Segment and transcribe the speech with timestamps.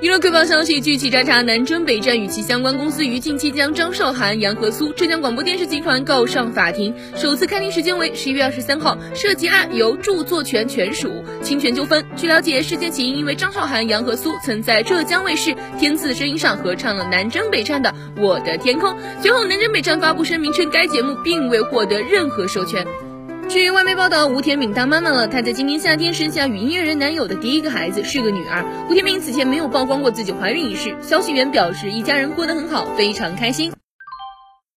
[0.00, 12.02] 娱乐快报消息：据企查查，南征北战与其相关公司于近期将张韶涵、杨和苏、浙江广播电视集团告上法庭，首次开庭时间为十一月二十三号，涉及案由著作权权属侵权纠纷。
[12.16, 22.86] 据了解，事件起因因为张韶涵、杨和苏曾在浙江卫视《天赐声音》上合唱了南征北战的《我的天空》，随后南征北战发布声明称该节目并未获得任何授权。
[23.50, 25.26] 据外媒报道，吴天敏当妈妈了。
[25.26, 28.64] 她在今年夏天生下与音乐人男友的第一个孩子，是个女儿。
[28.88, 30.96] 吴天敏此前没有曝光过自己怀孕一事。
[31.02, 33.72] 消息源表示，一家人过得很好，非常开心。